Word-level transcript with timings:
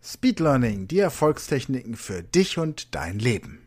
Speed 0.00 0.38
Learning, 0.38 0.86
die 0.86 1.00
Erfolgstechniken 1.00 1.96
für 1.96 2.22
dich 2.22 2.56
und 2.56 2.94
dein 2.94 3.18
Leben. 3.18 3.58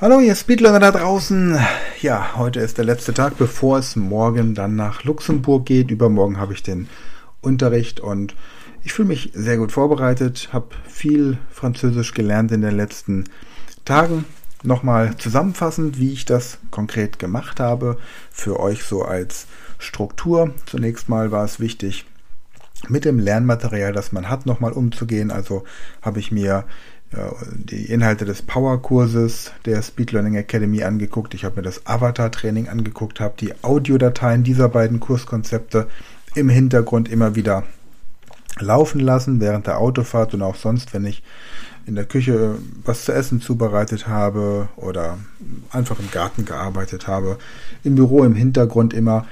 Hallo, 0.00 0.20
ihr 0.20 0.34
Speedlearner 0.34 0.80
da 0.80 0.90
draußen. 0.90 1.60
Ja, 2.00 2.34
heute 2.36 2.60
ist 2.60 2.78
der 2.78 2.86
letzte 2.86 3.12
Tag, 3.14 3.36
bevor 3.36 3.78
es 3.78 3.94
morgen 3.94 4.54
dann 4.54 4.74
nach 4.74 5.04
Luxemburg 5.04 5.66
geht. 5.66 5.90
Übermorgen 5.90 6.38
habe 6.38 6.54
ich 6.54 6.62
den 6.62 6.88
Unterricht 7.42 8.00
und 8.00 8.34
ich 8.82 8.94
fühle 8.94 9.08
mich 9.08 9.30
sehr 9.34 9.58
gut 9.58 9.70
vorbereitet, 9.70 10.48
habe 10.52 10.74
viel 10.88 11.38
Französisch 11.50 12.14
gelernt 12.14 12.50
in 12.52 12.62
den 12.62 12.74
letzten 12.74 13.24
Tagen. 13.84 14.24
Nochmal 14.62 15.16
zusammenfassend, 15.16 15.98
wie 15.98 16.12
ich 16.12 16.24
das 16.24 16.58
konkret 16.70 17.18
gemacht 17.18 17.60
habe, 17.60 17.98
für 18.30 18.60
euch 18.60 18.84
so 18.84 19.02
als 19.02 19.46
Struktur. 19.78 20.54
Zunächst 20.66 21.08
mal 21.08 21.30
war 21.32 21.44
es 21.44 21.58
wichtig, 21.58 22.06
mit 22.88 23.04
dem 23.04 23.18
Lernmaterial, 23.18 23.92
das 23.92 24.12
man 24.12 24.28
hat, 24.28 24.46
nochmal 24.46 24.72
umzugehen. 24.72 25.30
Also 25.30 25.64
habe 26.00 26.20
ich 26.20 26.30
mir 26.32 26.64
die 27.52 27.90
Inhalte 27.90 28.24
des 28.24 28.40
Power-Kurses 28.40 29.52
der 29.66 29.82
Speed 29.82 30.12
Learning 30.12 30.36
Academy 30.36 30.82
angeguckt. 30.82 31.34
Ich 31.34 31.44
habe 31.44 31.56
mir 31.56 31.62
das 31.62 31.86
Avatar-Training 31.86 32.68
angeguckt, 32.68 33.20
habe 33.20 33.34
die 33.38 33.52
Audiodateien 33.62 34.44
dieser 34.44 34.70
beiden 34.70 34.98
Kurskonzepte 34.98 35.88
im 36.34 36.48
Hintergrund 36.48 37.10
immer 37.10 37.34
wieder 37.34 37.64
laufen 38.58 39.00
lassen, 39.00 39.40
während 39.40 39.66
der 39.66 39.78
Autofahrt 39.78 40.32
und 40.32 40.40
auch 40.40 40.56
sonst, 40.56 40.94
wenn 40.94 41.04
ich 41.04 41.22
in 41.86 41.94
der 41.94 42.04
Küche 42.04 42.56
was 42.84 43.04
zu 43.04 43.12
essen 43.12 43.40
zubereitet 43.40 44.06
habe 44.06 44.68
oder 44.76 45.18
einfach 45.70 45.98
im 45.98 46.10
Garten 46.10 46.44
gearbeitet 46.44 47.06
habe. 47.06 47.38
Im 47.84 47.94
Büro 47.94 48.24
im 48.24 48.34
Hintergrund 48.34 48.94
immer 48.94 49.26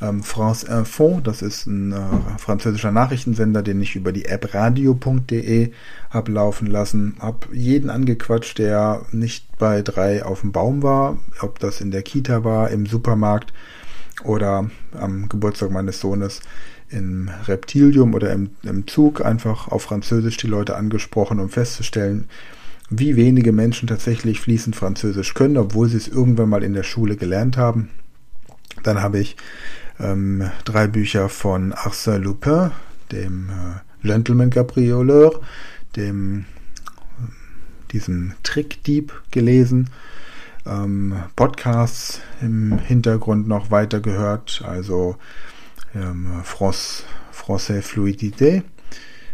ähm, 0.00 0.22
France 0.22 0.66
Info, 0.66 1.20
das 1.22 1.42
ist 1.42 1.66
ein 1.66 1.92
äh, 1.92 2.38
französischer 2.38 2.92
Nachrichtensender, 2.92 3.62
den 3.62 3.80
ich 3.80 3.96
über 3.96 4.12
die 4.12 4.26
App 4.26 4.52
radio.de 4.52 5.72
habe 6.10 6.32
laufen 6.32 6.66
lassen. 6.66 7.16
Habe 7.20 7.54
jeden 7.54 7.88
angequatscht, 7.88 8.58
der 8.58 9.02
nicht 9.12 9.46
bei 9.58 9.82
drei 9.82 10.24
auf 10.24 10.42
dem 10.42 10.52
Baum 10.52 10.82
war, 10.82 11.18
ob 11.40 11.58
das 11.58 11.80
in 11.80 11.90
der 11.90 12.02
Kita 12.02 12.44
war, 12.44 12.70
im 12.70 12.86
Supermarkt 12.86 13.52
oder 14.24 14.70
am 14.92 15.28
Geburtstag 15.28 15.70
meines 15.70 16.00
Sohnes 16.00 16.40
im 16.88 17.30
Reptilium 17.46 18.14
oder 18.14 18.32
im, 18.32 18.50
im 18.62 18.86
Zug 18.86 19.24
einfach 19.24 19.68
auf 19.68 19.82
Französisch 19.82 20.36
die 20.36 20.46
Leute 20.46 20.76
angesprochen, 20.76 21.40
um 21.40 21.48
festzustellen, 21.48 22.28
wie 22.88 23.16
wenige 23.16 23.52
Menschen 23.52 23.88
tatsächlich 23.88 24.40
fließend 24.40 24.76
Französisch 24.76 25.34
können, 25.34 25.56
obwohl 25.56 25.88
sie 25.88 25.96
es 25.96 26.08
irgendwann 26.08 26.48
mal 26.48 26.62
in 26.62 26.74
der 26.74 26.84
Schule 26.84 27.16
gelernt 27.16 27.56
haben. 27.56 27.90
Dann 28.82 29.02
habe 29.02 29.18
ich 29.18 29.36
ähm, 29.98 30.50
drei 30.64 30.86
Bücher 30.86 31.28
von 31.28 31.72
Arsène 31.72 32.18
Lupin, 32.18 32.70
dem 33.10 33.48
äh, 33.50 34.06
Gentleman 34.06 34.50
Cabrioleur, 34.50 35.40
dem 35.96 36.44
diesem 37.92 38.32
Trickdieb 38.42 39.12
gelesen, 39.30 39.90
ähm, 40.66 41.14
Podcasts 41.34 42.20
im 42.40 42.78
Hintergrund 42.78 43.48
noch 43.48 43.70
weiter 43.70 44.00
gehört, 44.00 44.62
also 44.66 45.16
ähm, 45.94 46.42
Français 46.44 47.82
Fluidité, 47.82 48.62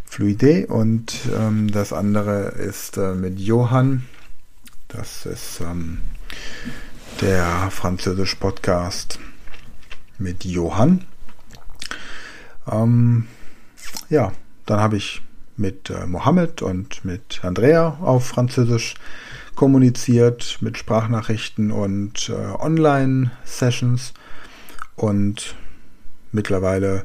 Fluidé 0.09 0.67
und 0.67 1.15
ähm, 1.37 1.71
das 1.71 1.93
andere 1.93 2.49
ist 2.51 2.97
äh, 2.97 3.15
mit 3.15 3.39
Johann, 3.39 4.05
das 4.89 5.27
ist 5.27 5.61
ähm, 5.61 5.99
der 7.21 7.71
französische 7.71 8.37
Podcast 8.37 9.19
mit 10.19 10.45
Johann. 10.45 11.05
Ähm, 12.71 13.27
ja, 14.11 14.33
dann 14.67 14.81
habe 14.81 14.97
ich 14.97 15.23
mit 15.57 15.91
äh, 15.91 16.07
Mohammed 16.07 16.62
und 16.62 17.05
mit 17.05 17.41
Andrea 17.43 17.99
auf 18.01 18.27
Französisch 18.27 18.95
kommuniziert, 19.55 20.59
mit 20.61 20.79
Sprachnachrichten 20.79 21.71
und 21.71 22.29
äh, 22.29 22.33
Online-Sessions. 22.33 24.15
Und 24.97 25.55
mittlerweile 26.32 27.04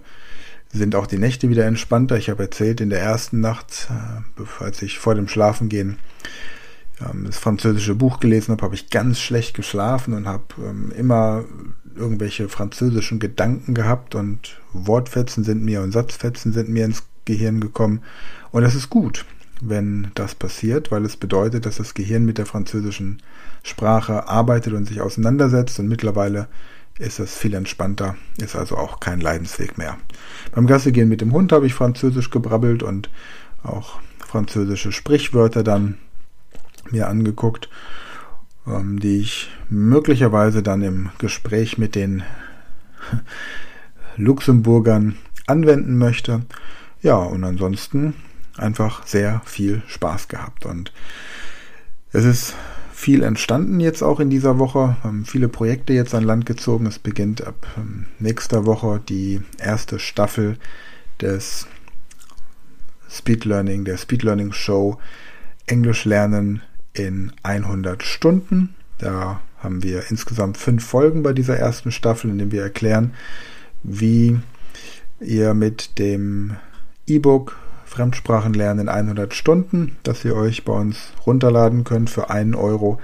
sind 0.71 0.95
auch 0.95 1.07
die 1.07 1.17
Nächte 1.17 1.49
wieder 1.49 1.65
entspannter. 1.65 2.17
Ich 2.17 2.29
habe 2.29 2.43
erzählt, 2.43 2.81
in 2.81 2.89
der 2.89 3.01
ersten 3.01 3.39
Nacht, 3.39 3.89
äh, 3.89 4.63
als 4.63 4.81
ich 4.81 4.99
vor 4.99 5.15
dem 5.15 5.27
Schlafengehen 5.27 5.97
ähm, 7.01 7.25
das 7.25 7.37
französische 7.37 7.95
Buch 7.95 8.19
gelesen 8.19 8.51
habe, 8.51 8.63
habe 8.63 8.75
ich 8.75 8.89
ganz 8.89 9.19
schlecht 9.19 9.55
geschlafen 9.55 10.13
und 10.13 10.27
habe 10.27 10.43
ähm, 10.59 10.91
immer 10.97 11.45
irgendwelche 11.95 12.47
französischen 12.49 13.19
Gedanken 13.19 13.73
gehabt 13.73 14.13
und 14.15 14.59
Wortfetzen 14.73 15.43
sind 15.43 15.63
mir 15.63 15.81
und 15.81 15.91
Satzfetzen 15.91 16.53
sind 16.53 16.69
mir 16.69 16.85
ins 16.85 17.03
Gehirn 17.25 17.59
gekommen. 17.59 18.01
Und 18.51 18.61
das 18.61 18.75
ist 18.75 18.89
gut, 18.89 19.25
wenn 19.61 20.11
das 20.15 20.35
passiert, 20.35 20.91
weil 20.91 21.03
es 21.05 21.17
bedeutet, 21.17 21.65
dass 21.65 21.77
das 21.77 21.93
Gehirn 21.93 22.25
mit 22.25 22.37
der 22.37 22.45
französischen 22.45 23.21
Sprache 23.63 24.27
arbeitet 24.27 24.73
und 24.73 24.85
sich 24.85 25.01
auseinandersetzt 25.01 25.79
und 25.79 25.87
mittlerweile 25.87 26.47
ist 26.99 27.19
es 27.19 27.37
viel 27.37 27.53
entspannter, 27.53 28.15
ist 28.37 28.55
also 28.55 28.77
auch 28.77 28.99
kein 28.99 29.19
Leidensweg 29.19 29.77
mehr. 29.77 29.97
Beim 30.51 30.67
Gassegehen 30.67 31.09
mit 31.09 31.21
dem 31.21 31.31
Hund 31.31 31.51
habe 31.51 31.67
ich 31.67 31.73
Französisch 31.73 32.29
gebrabbelt 32.29 32.83
und 32.83 33.09
auch 33.63 33.99
französische 34.19 34.91
Sprichwörter 34.91 35.63
dann 35.63 35.97
mir 36.91 37.07
angeguckt, 37.07 37.69
ähm, 38.65 38.99
die 38.99 39.19
ich 39.19 39.49
möglicherweise 39.69 40.63
dann 40.63 40.81
im 40.81 41.09
Gespräch 41.17 41.77
mit 41.77 41.95
den 41.95 42.23
Luxemburgern 44.17 45.17
anwenden 45.45 45.97
möchte. 45.97 46.41
Ja, 47.01 47.17
und 47.17 47.43
ansonsten 47.43 48.15
einfach 48.57 49.05
sehr 49.05 49.41
viel 49.45 49.83
Spaß 49.87 50.27
gehabt. 50.27 50.65
Und 50.65 50.91
es 52.11 52.25
ist 52.25 52.55
viel 52.97 53.21
entstanden 53.21 53.79
jetzt 53.79 54.01
auch 54.01 54.19
in 54.19 54.31
dieser 54.31 54.57
Woche. 54.57 54.97
Haben 55.03 55.23
viele 55.23 55.49
Projekte 55.49 55.93
jetzt 55.93 56.15
an 56.15 56.23
Land 56.23 56.47
gezogen. 56.47 56.87
Es 56.87 56.97
beginnt 56.97 57.45
ab 57.45 57.67
ähm, 57.77 58.07
nächster 58.17 58.65
Woche 58.65 58.99
die 59.07 59.39
erste 59.59 59.99
Staffel 59.99 60.57
des 61.21 61.67
Speed 63.07 63.45
Learning, 63.45 63.85
der 63.85 63.97
Speed 63.97 64.23
Learning 64.23 64.51
Show 64.51 64.97
Englisch 65.67 66.05
lernen 66.05 66.63
in 66.93 67.31
100 67.43 68.01
Stunden. 68.01 68.73
Da 68.97 69.41
haben 69.59 69.83
wir 69.83 70.09
insgesamt 70.09 70.57
fünf 70.57 70.83
Folgen 70.83 71.21
bei 71.21 71.33
dieser 71.33 71.55
ersten 71.55 71.91
Staffel, 71.91 72.31
in 72.31 72.39
denen 72.39 72.51
wir 72.51 72.63
erklären, 72.63 73.13
wie 73.83 74.39
ihr 75.19 75.53
mit 75.53 75.99
dem 75.99 76.55
E-Book 77.05 77.57
Fremdsprachenlernen 77.97 78.87
in 78.87 78.89
100 78.89 79.33
Stunden, 79.33 79.97
das 80.03 80.23
ihr 80.23 80.35
euch 80.35 80.63
bei 80.63 80.73
uns 80.73 80.97
runterladen 81.25 81.83
könnt 81.83 82.11
für 82.11 82.29
einen 82.29 82.53
Euro, 82.53 82.99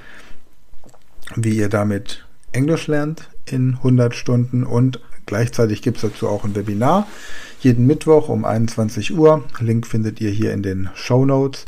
wie 1.35 1.57
ihr 1.57 1.67
damit 1.67 2.27
Englisch 2.51 2.85
lernt 2.85 3.27
in 3.45 3.73
100 3.77 4.13
Stunden 4.13 4.63
und 4.63 4.99
gleichzeitig 5.25 5.81
gibt 5.81 5.97
es 5.97 6.03
dazu 6.03 6.27
auch 6.27 6.45
ein 6.45 6.55
Webinar 6.55 7.07
jeden 7.61 7.87
Mittwoch 7.87 8.29
um 8.29 8.45
21 8.45 9.17
Uhr. 9.17 9.43
Link 9.59 9.87
findet 9.87 10.21
ihr 10.21 10.29
hier 10.29 10.53
in 10.53 10.61
den 10.61 10.89
Show 10.93 11.25
Notes. 11.25 11.65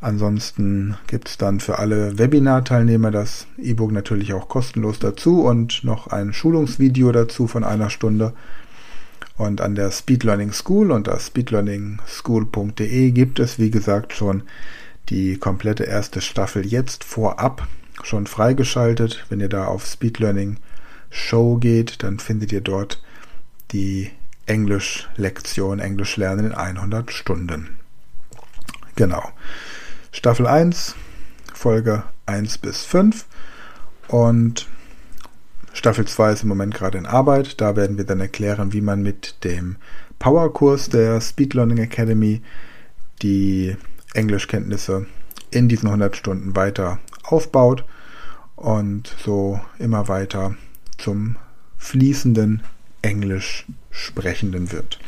Ansonsten 0.00 0.96
gibt 1.06 1.28
es 1.28 1.38
dann 1.38 1.60
für 1.60 1.78
alle 1.78 2.18
Webinar-Teilnehmer 2.18 3.12
das 3.12 3.46
E-Book 3.58 3.92
natürlich 3.92 4.32
auch 4.32 4.48
kostenlos 4.48 4.98
dazu 4.98 5.42
und 5.42 5.84
noch 5.84 6.08
ein 6.08 6.32
Schulungsvideo 6.32 7.12
dazu 7.12 7.46
von 7.46 7.62
einer 7.62 7.90
Stunde. 7.90 8.32
Und 9.38 9.60
an 9.60 9.76
der 9.76 9.90
Speed 9.92 10.24
Learning 10.24 10.52
School 10.52 10.90
unter 10.90 11.18
speedlearningschool.de 11.18 13.12
gibt 13.12 13.38
es, 13.38 13.58
wie 13.58 13.70
gesagt, 13.70 14.12
schon 14.12 14.42
die 15.08 15.38
komplette 15.38 15.84
erste 15.84 16.20
Staffel 16.20 16.66
jetzt 16.66 17.04
vorab 17.04 17.68
schon 18.02 18.26
freigeschaltet. 18.26 19.24
Wenn 19.28 19.40
ihr 19.40 19.48
da 19.48 19.66
auf 19.66 19.86
Speed 19.86 20.18
Learning 20.18 20.58
Show 21.10 21.56
geht, 21.56 22.02
dann 22.02 22.18
findet 22.18 22.52
ihr 22.52 22.60
dort 22.60 23.02
die 23.70 24.10
Englisch-Lektion 24.46 25.78
Englisch 25.78 26.16
lernen 26.16 26.46
in 26.46 26.54
100 26.54 27.12
Stunden. 27.12 27.76
Genau. 28.96 29.22
Staffel 30.10 30.46
1, 30.46 30.96
Folge 31.54 32.02
1 32.26 32.58
bis 32.58 32.84
5. 32.84 33.24
Und 34.08 34.66
Staffel 35.78 36.06
2 36.08 36.32
ist 36.32 36.42
im 36.42 36.48
Moment 36.48 36.74
gerade 36.74 36.98
in 36.98 37.06
Arbeit. 37.06 37.60
Da 37.60 37.76
werden 37.76 37.98
wir 37.98 38.04
dann 38.04 38.18
erklären, 38.18 38.72
wie 38.72 38.80
man 38.80 39.00
mit 39.00 39.44
dem 39.44 39.76
Powerkurs 40.18 40.88
der 40.88 41.20
Speed 41.20 41.54
Learning 41.54 41.78
Academy 41.78 42.42
die 43.22 43.76
Englischkenntnisse 44.12 45.06
in 45.52 45.68
diesen 45.68 45.86
100 45.86 46.16
Stunden 46.16 46.56
weiter 46.56 46.98
aufbaut 47.22 47.84
und 48.56 49.14
so 49.24 49.60
immer 49.78 50.08
weiter 50.08 50.56
zum 50.96 51.36
fließenden 51.76 52.64
Englisch 53.02 53.64
sprechenden 53.92 54.72
wird. 54.72 54.98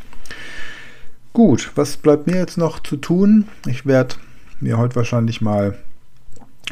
Gut, 1.33 1.73
was 1.75 1.97
bleibt 1.97 2.29
mir 2.29 2.37
jetzt 2.37 2.59
noch 2.59 2.79
zu 2.81 2.97
tun? 2.97 3.49
Ich 3.67 3.87
werde 3.87 4.15
mir 4.61 4.79
heute 4.79 4.95
wahrscheinlich 4.95 5.41
mal 5.41 5.77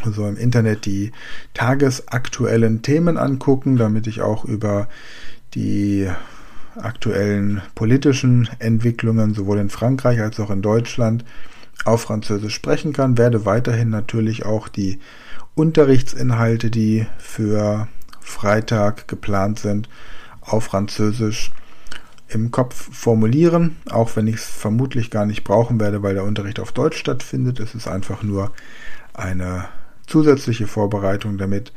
so 0.05 0.27
im 0.27 0.37
Internet 0.37 0.87
die 0.87 1.13
tagesaktuellen 1.55 2.83
Themen 2.83 3.17
angucken, 3.17 3.77
damit 3.77 4.07
ich 4.07 4.21
auch 4.21 4.45
über 4.45 4.89
die 5.55 6.09
aktuellen 6.77 7.63
politischen 7.75 8.49
Entwicklungen 8.59 9.35
sowohl 9.35 9.59
in 9.59 9.71
Frankreich 9.71 10.21
als 10.21 10.39
auch 10.41 10.51
in 10.51 10.63
Deutschland 10.63 11.25
auf 11.85 12.03
Französisch 12.03 12.55
sprechen 12.55 12.93
kann. 12.93 13.19
Werde 13.19 13.45
weiterhin 13.45 13.91
natürlich 13.91 14.45
auch 14.45 14.69
die 14.69 14.99
Unterrichtsinhalte, 15.55 16.71
die 16.71 17.07
für 17.19 17.89
Freitag 18.21 19.09
geplant 19.09 19.59
sind, 19.59 19.89
auf 20.41 20.65
Französisch 20.65 21.51
im 22.29 22.51
Kopf 22.51 22.95
formulieren, 22.95 23.77
auch 23.91 24.15
wenn 24.15 24.27
ich 24.27 24.37
es 24.37 24.45
vermutlich 24.45 25.11
gar 25.11 25.25
nicht 25.25 25.45
brauchen 25.45 25.81
werde, 25.81 26.03
weil 26.03 26.15
der 26.15 26.25
Unterricht 26.25 26.61
auf 26.61 26.73
Deutsch 26.73 26.99
stattfindet. 26.99 27.59
Es 27.59 27.75
ist 27.75 27.89
einfach 27.89 28.23
nur 28.23 28.53
eine 29.15 29.65
zusätzliche 30.09 30.67
Vorbereitung, 30.67 31.39
damit 31.39 31.73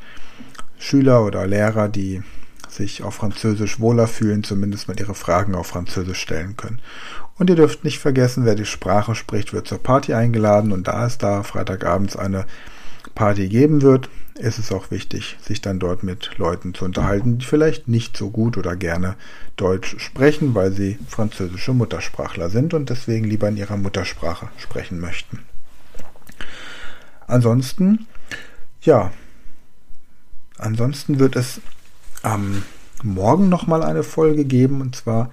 Schüler 0.78 1.24
oder 1.24 1.46
Lehrer, 1.46 1.88
die 1.88 2.22
sich 2.68 3.02
auf 3.02 3.14
Französisch 3.14 3.78
wohler 3.80 4.08
fühlen, 4.08 4.42
zumindest 4.42 4.88
mal 4.88 4.98
ihre 4.98 5.14
Fragen 5.14 5.54
auf 5.54 5.68
Französisch 5.68 6.20
stellen 6.20 6.56
können. 6.56 6.80
Und 7.38 7.50
ihr 7.50 7.56
dürft 7.56 7.84
nicht 7.84 7.98
vergessen, 7.98 8.44
wer 8.44 8.54
die 8.54 8.64
Sprache 8.64 9.14
spricht, 9.14 9.52
wird 9.52 9.68
zur 9.68 9.82
Party 9.82 10.14
eingeladen 10.14 10.72
und 10.72 10.88
da 10.88 11.06
es 11.06 11.18
da 11.18 11.42
Freitagabends 11.42 12.16
eine 12.16 12.46
Party 13.14 13.48
geben 13.48 13.82
wird, 13.82 14.08
ist 14.38 14.58
es 14.58 14.72
auch 14.72 14.90
wichtig, 14.90 15.36
sich 15.42 15.60
dann 15.60 15.78
dort 15.78 16.02
mit 16.02 16.30
Leuten 16.38 16.72
zu 16.72 16.84
unterhalten, 16.84 17.38
die 17.38 17.44
vielleicht 17.44 17.88
nicht 17.88 18.16
so 18.16 18.30
gut 18.30 18.56
oder 18.56 18.76
gerne 18.76 19.16
Deutsch 19.56 19.96
sprechen, 19.98 20.54
weil 20.54 20.72
sie 20.72 20.98
französische 21.06 21.74
Muttersprachler 21.74 22.48
sind 22.48 22.74
und 22.74 22.88
deswegen 22.88 23.26
lieber 23.26 23.48
in 23.48 23.56
ihrer 23.56 23.76
Muttersprache 23.76 24.48
sprechen 24.56 25.00
möchten. 25.00 25.40
Ansonsten, 27.26 28.06
ja, 28.82 29.12
ansonsten 30.58 31.18
wird 31.18 31.36
es 31.36 31.60
am 32.22 32.62
Morgen 33.02 33.48
nochmal 33.48 33.82
eine 33.82 34.02
Folge 34.02 34.44
geben 34.44 34.80
und 34.80 34.94
zwar 34.94 35.30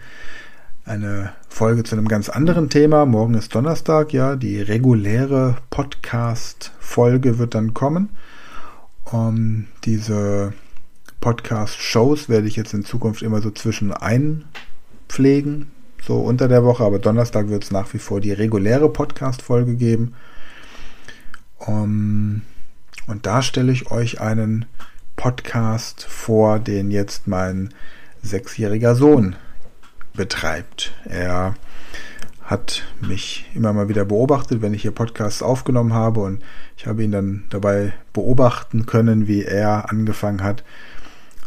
eine 0.85 1.33
Folge 1.49 1.83
zu 1.83 1.95
einem 1.95 2.07
ganz 2.07 2.29
anderen 2.29 2.69
Thema. 2.69 3.05
Morgen 3.05 3.35
ist 3.35 3.53
Donnerstag, 3.53 4.11
ja, 4.11 4.35
die 4.35 4.59
reguläre 4.59 5.57
Podcast-Folge 5.69 7.37
wird 7.37 7.53
dann 7.53 7.73
kommen. 7.73 8.09
Um, 9.05 9.65
diese 9.83 10.53
Podcast-Shows 11.21 12.29
werde 12.29 12.47
ich 12.47 12.55
jetzt 12.55 12.73
in 12.73 12.85
Zukunft 12.85 13.21
immer 13.21 13.41
so 13.41 13.51
zwischen 13.51 13.91
einpflegen, 13.91 15.71
so 16.01 16.19
unter 16.21 16.47
der 16.47 16.63
Woche, 16.63 16.83
aber 16.83 16.99
Donnerstag 16.99 17.49
wird 17.49 17.63
es 17.63 17.71
nach 17.71 17.93
wie 17.93 17.99
vor 17.99 18.19
die 18.19 18.31
reguläre 18.31 18.89
Podcast-Folge 18.89 19.75
geben. 19.75 20.13
Um, 21.57 22.41
und 23.07 23.25
da 23.25 23.41
stelle 23.41 23.71
ich 23.71 23.91
euch 23.91 24.21
einen 24.21 24.65
Podcast 25.15 26.03
vor, 26.03 26.59
den 26.59 26.91
jetzt 26.91 27.27
mein 27.27 27.73
sechsjähriger 28.21 28.95
Sohn 28.95 29.35
betreibt. 30.13 30.93
Er 31.05 31.55
hat 32.43 32.83
mich 33.01 33.45
immer 33.53 33.73
mal 33.73 33.89
wieder 33.89 34.05
beobachtet, 34.05 34.61
wenn 34.61 34.73
ich 34.73 34.81
hier 34.81 34.91
Podcasts 34.91 35.43
aufgenommen 35.43 35.93
habe 35.93 36.21
und 36.21 36.41
ich 36.77 36.87
habe 36.87 37.03
ihn 37.03 37.11
dann 37.11 37.43
dabei 37.49 37.93
beobachten 38.11 38.85
können, 38.85 39.27
wie 39.27 39.43
er 39.43 39.91
angefangen 39.91 40.43
hat, 40.43 40.63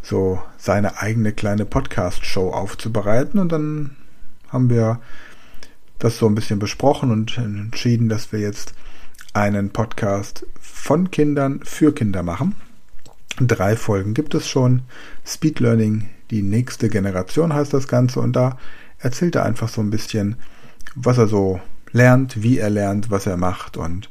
so 0.03 0.41
seine 0.59 0.99
eigene 0.99 1.33
kleine 1.33 1.65
Podcast-Show 1.65 2.50
aufzubereiten 2.50 3.41
und 3.41 3.50
dann 3.50 3.97
haben 4.49 4.71
wir 4.71 5.00
das 5.99 6.19
so 6.19 6.27
ein 6.27 6.35
bisschen 6.35 6.59
besprochen 6.59 7.11
und 7.11 7.37
entschieden, 7.39 8.09
dass 8.09 8.33
wir 8.33 8.41
jetzt 8.41 8.75
einen 9.32 9.70
Podcast 9.70 10.46
von 10.61 11.11
Kindern 11.11 11.61
für 11.64 11.94
Kinder 11.94 12.23
machen. 12.23 12.55
Drei 13.38 13.76
Folgen 13.76 14.14
gibt 14.14 14.34
es 14.34 14.49
schon. 14.49 14.82
Speed 15.26 15.61
Learning, 15.61 16.11
die 16.31 16.43
nächste 16.43 16.88
Generation 16.88 17.55
heißt 17.55 17.73
das 17.73 17.88
Ganze. 17.88 18.20
Und 18.20 18.34
da 18.34 18.58
erzählt 18.99 19.37
er 19.37 19.44
einfach 19.44 19.69
so 19.69 19.81
ein 19.81 19.90
bisschen, 19.90 20.37
was 20.94 21.19
er 21.19 21.29
so 21.29 21.61
lernt, 21.93 22.43
wie 22.43 22.58
er 22.58 22.70
lernt, 22.70 23.11
was 23.11 23.26
er 23.26 23.37
macht. 23.37 23.76
Und 23.76 24.11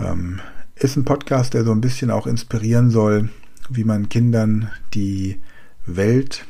ähm, 0.00 0.40
ist 0.74 0.96
ein 0.96 1.04
Podcast, 1.04 1.54
der 1.54 1.64
so 1.64 1.72
ein 1.72 1.80
bisschen 1.80 2.10
auch 2.10 2.26
inspirieren 2.26 2.90
soll, 2.90 3.30
wie 3.70 3.84
man 3.84 4.08
Kindern 4.08 4.70
die 4.92 5.40
Welt 5.86 6.46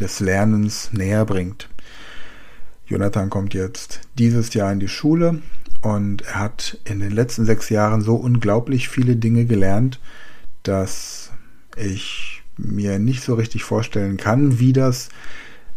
des 0.00 0.18
Lernens 0.18 0.92
näher 0.92 1.24
bringt. 1.24 1.68
Jonathan 2.86 3.30
kommt 3.30 3.54
jetzt 3.54 4.00
dieses 4.18 4.52
Jahr 4.52 4.72
in 4.72 4.80
die 4.80 4.88
Schule 4.88 5.40
und 5.84 6.22
er 6.22 6.36
hat 6.36 6.78
in 6.84 7.00
den 7.00 7.10
letzten 7.10 7.44
sechs 7.44 7.68
Jahren 7.68 8.00
so 8.00 8.14
unglaublich 8.14 8.88
viele 8.88 9.16
Dinge 9.16 9.44
gelernt, 9.44 10.00
dass 10.62 11.30
ich 11.76 12.42
mir 12.56 12.98
nicht 12.98 13.22
so 13.22 13.34
richtig 13.34 13.64
vorstellen 13.64 14.16
kann, 14.16 14.58
wie 14.58 14.72
das 14.72 15.10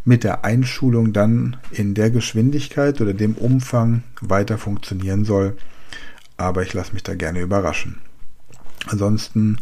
mit 0.05 0.23
der 0.23 0.45
Einschulung 0.45 1.11
dann 1.11 1.57
in 1.71 1.93
der 1.93 2.09
Geschwindigkeit 2.09 3.01
oder 3.01 3.13
dem 3.13 3.33
Umfang 3.35 4.03
weiter 4.21 4.57
funktionieren 4.57 5.25
soll. 5.25 5.57
Aber 6.37 6.63
ich 6.63 6.73
lasse 6.73 6.93
mich 6.93 7.03
da 7.03 7.13
gerne 7.13 7.41
überraschen. 7.41 7.97
Ansonsten 8.85 9.57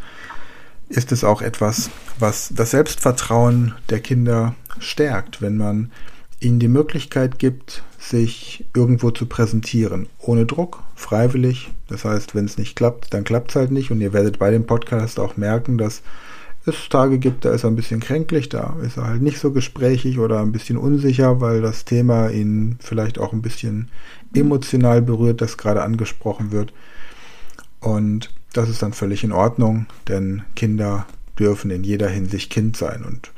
ist 0.90 1.12
es 1.12 1.24
auch 1.24 1.42
etwas, 1.42 1.90
was 2.20 2.52
das 2.54 2.70
Selbstvertrauen 2.70 3.74
der 3.90 4.00
Kinder 4.00 4.54
stärkt, 4.78 5.42
wenn 5.42 5.58
man 5.58 5.92
ihnen 6.40 6.60
die 6.60 6.68
Möglichkeit 6.68 7.40
gibt, 7.40 7.82
sich 8.10 8.66
irgendwo 8.76 9.12
zu 9.12 9.26
präsentieren. 9.26 10.08
Ohne 10.20 10.46
Druck, 10.46 10.84
freiwillig. 10.96 11.72
Das 11.88 12.06
heißt, 12.06 12.36
wenn 12.36 12.46
es 12.46 12.58
nicht 12.58 12.76
klappt, 12.76 13.14
dann 13.14 13.24
klappt 13.24 13.52
es 13.52 13.56
halt 13.56 13.72
nicht. 13.72 13.92
Und 13.92 14.02
ihr 14.02 14.14
werdet 14.14 14.40
bei 14.40 14.52
dem 14.52 14.66
Podcast 14.66 15.20
auch 15.20 15.38
merken, 15.38 15.78
dass 15.78 16.02
es 16.66 16.90
Tage 16.90 17.20
gibt, 17.20 17.46
da 17.46 17.52
ist 17.52 17.64
er 17.64 17.70
ein 17.70 17.76
bisschen 17.76 18.00
kränklich, 18.00 18.50
da 18.50 18.76
ist 18.84 18.98
er 18.98 19.06
halt 19.06 19.22
nicht 19.22 19.38
so 19.38 19.52
gesprächig 19.52 20.18
oder 20.18 20.42
ein 20.42 20.52
bisschen 20.52 20.78
unsicher, 20.78 21.40
weil 21.40 21.62
das 21.62 21.86
Thema 21.86 22.30
ihn 22.30 22.78
vielleicht 22.80 23.20
auch 23.20 23.34
ein 23.34 23.44
bisschen 23.44 23.90
emotional 24.34 25.02
berührt, 25.02 25.42
das 25.42 25.58
gerade 25.58 25.84
angesprochen 25.84 26.52
wird. 26.52 26.74
Und 27.80 28.34
das 28.54 28.70
ist 28.70 28.82
dann 28.82 28.94
völlig 28.94 29.24
in 29.24 29.32
Ordnung, 29.32 29.86
denn 30.08 30.42
Kinder 30.56 31.06
dürfen 31.40 31.72
in 31.72 31.84
jeder 31.84 32.10
Hinsicht 32.10 32.52
Kind 32.52 32.78
sein. 32.78 33.04
Und 33.04 33.32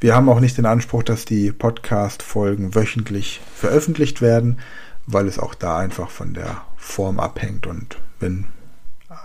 wir 0.00 0.14
haben 0.14 0.28
auch 0.28 0.40
nicht 0.40 0.58
den 0.58 0.66
Anspruch, 0.66 1.02
dass 1.02 1.24
die 1.24 1.52
Podcast-Folgen 1.52 2.74
wöchentlich 2.74 3.40
veröffentlicht 3.54 4.20
werden, 4.20 4.58
weil 5.06 5.26
es 5.26 5.38
auch 5.38 5.54
da 5.54 5.78
einfach 5.78 6.10
von 6.10 6.34
der 6.34 6.62
Form 6.76 7.20
abhängt. 7.20 7.66
Und 7.66 7.98
wenn 8.20 8.46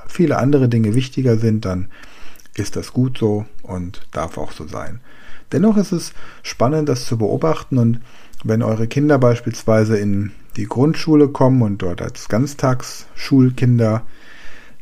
viele 0.08 0.38
andere 0.38 0.70
Dinge 0.70 0.96
wichtiger 0.96 1.38
sind, 1.38 1.66
dann 1.66 1.90
ist 2.56 2.76
das 2.76 2.94
gut 2.94 3.18
so 3.18 3.46
und 3.62 4.08
darf 4.12 4.38
auch 4.38 4.52
so 4.52 4.68
sein. 4.68 5.00
Dennoch 5.52 5.78
ist 5.78 5.92
es 5.92 6.14
spannend, 6.44 6.90
das 6.90 7.06
zu 7.06 7.18
beobachten 7.18 7.78
und 7.78 8.02
wenn 8.44 8.62
eure 8.62 8.88
Kinder 8.88 9.18
beispielsweise 9.18 9.98
in 9.98 10.32
die 10.58 10.66
Grundschule 10.66 11.30
kommen 11.30 11.62
und 11.62 11.82
dort 11.82 12.02
als 12.02 12.28
Ganztagsschulkinder 12.28 14.04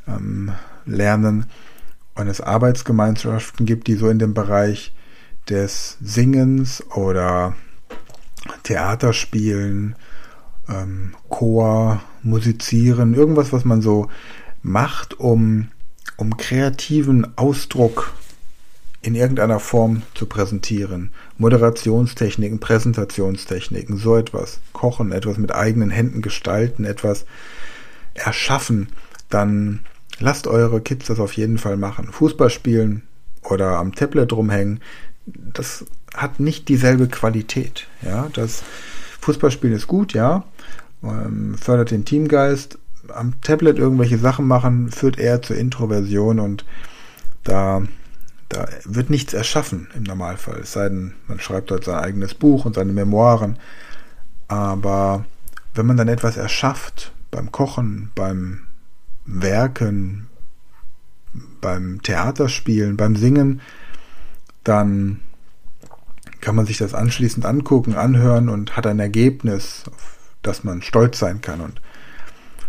ähm, 0.08 0.52
lernen 0.86 1.46
und 2.16 2.28
es 2.28 2.42
Arbeitsgemeinschaften 2.42 3.66
gibt, 3.66 3.88
die 3.88 3.96
so 3.96 4.10
in 4.10 4.20
dem 4.20 4.34
Bereich 4.34 4.94
des 5.50 5.98
Singens 6.02 6.84
oder 6.96 7.56
Theaterspielen, 8.64 9.96
ähm, 10.70 11.16
Chor, 11.30 12.02
Musizieren, 12.24 13.14
irgendwas, 13.14 13.54
was 13.54 13.66
man 13.66 13.82
so 13.82 14.10
macht, 14.64 15.20
um, 15.20 15.70
um 16.18 16.38
kreativen 16.38 17.38
Ausdruck 17.38 18.14
in 19.02 19.14
irgendeiner 19.14 19.60
Form 19.60 20.02
zu 20.16 20.26
präsentieren. 20.26 21.12
Moderationstechniken, 21.38 22.60
Präsentationstechniken, 22.60 23.98
so 23.98 24.18
etwas. 24.18 24.62
Kochen, 24.74 25.12
etwas 25.12 25.38
mit 25.38 25.54
eigenen 25.54 25.92
Händen 25.92 26.24
gestalten, 26.24 26.86
etwas 26.86 27.26
erschaffen, 28.16 28.90
dann 29.30 29.82
lasst 30.20 30.48
eure 30.48 30.82
Kids 30.82 31.08
das 31.08 31.20
auf 31.20 31.34
jeden 31.34 31.58
Fall 31.58 31.78
machen. 31.78 32.12
Fußball 32.12 32.50
spielen 32.50 33.04
oder 33.44 33.78
am 33.78 33.94
Tablet 33.94 34.34
rumhängen, 34.34 34.80
das 35.26 35.86
hat 36.14 36.40
nicht 36.40 36.70
dieselbe 36.70 37.08
Qualität. 37.08 37.88
Ja, 38.02 38.30
das 38.34 38.64
Fußballspielen 39.22 39.76
ist 39.76 39.88
gut, 39.88 40.14
ja, 40.14 40.44
ähm, 41.04 41.56
fördert 41.58 41.92
den 41.92 42.06
Teamgeist. 42.06 42.78
Am 43.10 43.40
Tablet 43.42 43.78
irgendwelche 43.78 44.18
Sachen 44.18 44.48
machen 44.48 44.92
führt 44.92 45.20
eher 45.20 45.42
zur 45.42 45.58
Introversion 45.58 46.40
und 46.40 46.66
da 47.44 47.84
Da 48.50 48.68
wird 48.86 49.10
nichts 49.10 49.34
erschaffen 49.34 49.88
im 49.96 50.04
Normalfall. 50.04 50.60
Es 50.62 50.74
sei 50.74 50.88
denn, 50.90 51.14
man 51.28 51.40
schreibt 51.40 51.72
dort 51.72 51.84
sein 51.84 51.98
eigenes 51.98 52.36
Buch 52.36 52.66
und 52.66 52.76
seine 52.76 52.94
Memoiren. 52.94 53.58
Aber 54.48 55.26
wenn 55.74 55.88
man 55.88 55.98
dann 55.98 56.08
etwas 56.08 56.38
erschafft, 56.38 57.12
beim 57.32 57.52
Kochen, 57.52 58.12
beim 58.14 58.65
Werken, 59.26 60.28
beim 61.62 62.02
Theaterspielen, 62.02 62.98
beim 62.98 63.16
Singen, 63.16 63.62
dann 64.64 65.20
kann 66.42 66.56
man 66.56 66.66
sich 66.66 66.78
das 66.78 66.94
anschließend 66.94 67.46
angucken, 67.46 67.96
anhören 67.96 68.50
und 68.50 68.78
hat 68.78 68.86
ein 68.86 69.00
Ergebnis, 69.00 69.84
auf 69.88 70.20
das 70.42 70.64
man 70.64 70.82
stolz 70.82 71.18
sein 71.18 71.42
kann. 71.42 71.60
Und 71.60 71.82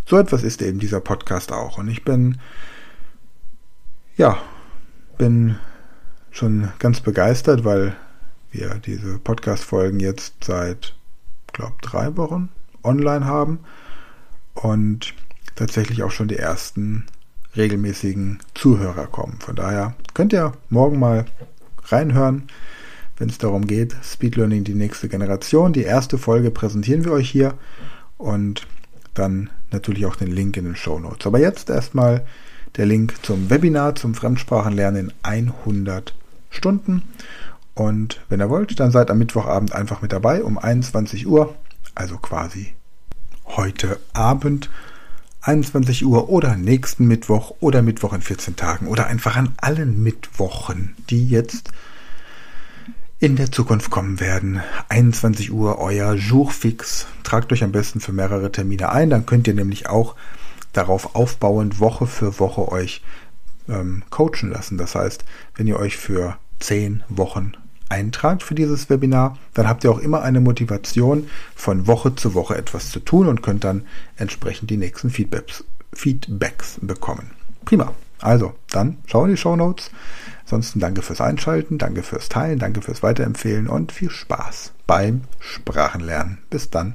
so 0.06 0.18
etwas 0.18 0.42
ist 0.42 0.62
eben 0.62 0.78
dieser 0.78 1.00
Podcast 1.00 1.52
auch. 1.52 1.78
Und 1.78 1.88
ich 1.88 2.04
bin, 2.04 2.38
ja, 4.16 4.38
bin 5.18 5.56
schon 6.30 6.70
ganz 6.78 7.00
begeistert, 7.00 7.64
weil 7.64 7.96
wir 8.50 8.76
diese 8.76 9.18
Podcast-Folgen 9.18 10.00
jetzt 10.00 10.44
seit, 10.44 10.94
glaube 11.52 11.76
drei 11.82 12.16
Wochen 12.16 12.48
online 12.82 13.26
haben 13.26 13.60
und 14.54 15.14
tatsächlich 15.56 16.02
auch 16.02 16.10
schon 16.10 16.28
die 16.28 16.36
ersten 16.36 17.06
regelmäßigen 17.56 18.38
Zuhörer 18.54 19.06
kommen. 19.06 19.38
Von 19.40 19.56
daher 19.56 19.94
könnt 20.14 20.32
ihr 20.32 20.52
morgen 20.68 20.98
mal 20.98 21.25
reinhören, 21.84 22.48
wenn 23.16 23.28
es 23.28 23.38
darum 23.38 23.66
geht, 23.66 23.96
Speed 24.02 24.36
Learning 24.36 24.64
die 24.64 24.75
nächste 24.75 25.08
Generation. 25.08 25.72
Die 25.72 25.84
erste 25.84 26.18
Folge 26.18 26.50
präsentieren 26.50 27.04
wir 27.04 27.12
euch 27.12 27.30
hier 27.30 27.54
und 28.18 28.66
dann 29.14 29.50
natürlich 29.70 30.06
auch 30.06 30.16
den 30.16 30.30
Link 30.30 30.56
in 30.56 30.64
den 30.64 30.76
Show 30.76 30.98
Notes. 30.98 31.26
Aber 31.26 31.38
jetzt 31.38 31.70
erstmal 31.70 32.26
der 32.76 32.86
Link 32.86 33.14
zum 33.25 33.48
Webinar 33.48 33.94
zum 33.94 34.14
Fremdsprachenlernen 34.14 35.08
in 35.08 35.12
100 35.22 36.14
Stunden. 36.50 37.02
Und 37.75 38.20
wenn 38.28 38.40
ihr 38.40 38.50
wollt, 38.50 38.78
dann 38.80 38.90
seid 38.90 39.10
am 39.10 39.18
Mittwochabend 39.18 39.75
einfach 39.75 40.02
mit 40.02 40.12
dabei 40.12 40.42
um 40.42 40.58
21 40.58 41.26
Uhr, 41.26 41.54
also 41.94 42.18
quasi 42.18 42.75
heute 43.46 43.98
Abend. 44.12 44.70
21 45.46 46.04
Uhr 46.04 46.28
oder 46.28 46.56
nächsten 46.56 47.06
Mittwoch 47.06 47.54
oder 47.60 47.80
Mittwoch 47.80 48.12
in 48.12 48.20
14 48.20 48.56
Tagen 48.56 48.88
oder 48.88 49.06
einfach 49.06 49.36
an 49.36 49.54
allen 49.58 50.02
Mittwochen, 50.02 50.96
die 51.08 51.28
jetzt 51.28 51.70
in 53.20 53.36
der 53.36 53.52
Zukunft 53.52 53.90
kommen 53.90 54.18
werden. 54.18 54.60
21 54.88 55.52
Uhr 55.52 55.78
euer 55.78 56.14
Jour 56.14 56.50
fix. 56.50 57.06
Tragt 57.22 57.52
euch 57.52 57.62
am 57.62 57.70
besten 57.70 58.00
für 58.00 58.12
mehrere 58.12 58.50
Termine 58.50 58.90
ein, 58.90 59.08
dann 59.08 59.24
könnt 59.24 59.46
ihr 59.46 59.54
nämlich 59.54 59.88
auch 59.88 60.16
darauf 60.72 61.14
aufbauend 61.14 61.78
Woche 61.78 62.08
für 62.08 62.40
Woche 62.40 62.66
euch 62.72 63.04
ähm, 63.68 64.02
coachen 64.10 64.50
lassen. 64.50 64.78
Das 64.78 64.96
heißt, 64.96 65.24
wenn 65.54 65.68
ihr 65.68 65.78
euch 65.78 65.96
für 65.96 66.38
10 66.58 67.04
Wochen 67.08 67.52
eintragt 67.88 68.43
für 68.43 68.55
dieses 68.55 68.90
Webinar, 68.90 69.38
dann 69.55 69.69
habt 69.69 69.85
ihr 69.85 69.90
auch 69.90 69.99
immer 69.99 70.23
eine 70.23 70.40
Motivation, 70.40 71.28
von 71.55 71.87
Woche 71.87 72.14
zu 72.14 72.35
Woche 72.35 72.57
etwas 72.57 72.90
zu 72.90 73.00
tun 73.00 73.28
und 73.28 73.43
könnt 73.43 73.64
dann 73.64 73.87
entsprechend 74.16 74.71
die 74.71 74.76
nächsten 74.76 75.11
Feedbacks, 75.11 75.64
Feedbacks 75.93 76.78
bekommen. 76.83 77.31
Prima. 77.64 77.93
Also, 78.19 78.55
dann 78.71 78.97
schau 79.07 79.25
in 79.25 79.33
die 79.33 79.37
Show 79.37 79.57
Notes. 79.57 79.90
Ansonsten 80.45 80.81
danke 80.81 81.02
fürs 81.02 81.21
Einschalten, 81.21 81.76
danke 81.76 82.02
fürs 82.02 82.28
Teilen, 82.28 82.59
danke 82.59 82.81
fürs 82.81 83.02
Weiterempfehlen 83.02 83.69
und 83.69 83.93
viel 83.93 84.11
Spaß 84.11 84.73
beim 84.87 85.23
Sprachenlernen. 85.40 86.38
Bis 86.49 86.71
dann. 86.71 86.95